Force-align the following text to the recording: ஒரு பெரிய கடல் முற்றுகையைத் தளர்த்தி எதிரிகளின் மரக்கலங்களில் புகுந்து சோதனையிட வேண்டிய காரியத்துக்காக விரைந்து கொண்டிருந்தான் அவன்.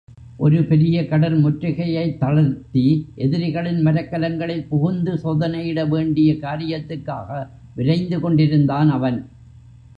ஒரு 0.37 0.63
பெரிய 0.63 1.07
கடல் 1.07 1.43
முற்றுகையைத் 1.43 2.17
தளர்த்தி 2.17 2.85
எதிரிகளின் 3.15 3.81
மரக்கலங்களில் 3.81 4.65
புகுந்து 4.67 5.13
சோதனையிட 5.13 5.87
வேண்டிய 5.87 6.33
காரியத்துக்காக 6.33 7.47
விரைந்து 7.75 8.19
கொண்டிருந்தான் 8.19 8.89
அவன். 8.89 9.19